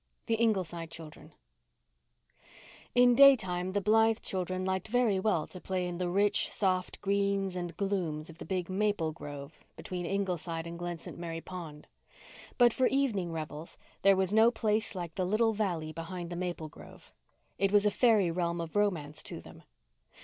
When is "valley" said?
15.53-15.93